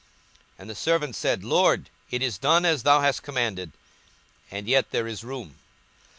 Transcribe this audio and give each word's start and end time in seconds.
42:014:022 0.53 0.53
And 0.61 0.69
the 0.71 0.75
servant 0.75 1.15
said, 1.15 1.43
Lord, 1.43 1.89
it 2.09 2.23
is 2.23 2.39
done 2.39 2.65
as 2.65 2.81
thou 2.81 3.01
hast 3.01 3.21
commanded, 3.21 3.71
and 4.49 4.67
yet 4.67 4.89
there 4.89 5.05
is 5.05 5.23
room. 5.23 5.59